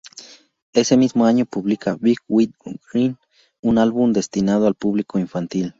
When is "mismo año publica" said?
0.97-1.95